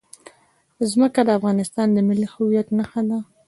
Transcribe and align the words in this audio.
ځمکه 0.91 1.21
د 1.25 1.29
افغانستان 1.39 1.87
د 1.93 1.97
ملي 2.07 2.27
هویت 2.33 2.67
نښه 2.77 3.01
ده. 3.09 3.19